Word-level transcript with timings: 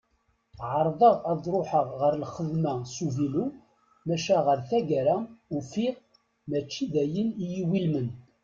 Ɛerḍeɣ 0.75 1.15
ad 1.31 1.43
ruḥeɣ 1.53 1.87
ɣer 1.99 2.13
lxedma 2.23 2.73
s 2.93 2.95
uvilu 3.05 3.45
maca 4.07 4.37
ɣer 4.45 4.59
tagara 4.69 5.15
ufiɣ 5.55 5.95
mačči 6.49 6.83
d 6.93 6.93
ayen 7.03 7.29
i 7.43 7.45
y-iwulmen. 7.53 8.07